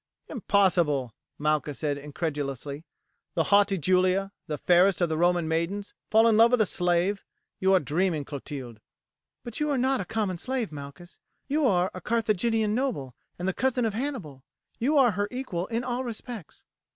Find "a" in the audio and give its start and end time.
6.61-6.65, 10.01-10.05, 11.93-12.01